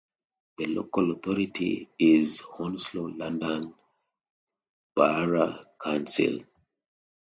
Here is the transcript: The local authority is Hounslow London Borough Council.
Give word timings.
The 0.57 0.65
local 0.65 1.11
authority 1.11 1.87
is 1.99 2.41
Hounslow 2.57 3.05
London 3.09 3.75
Borough 4.95 5.59
Council. 5.79 6.39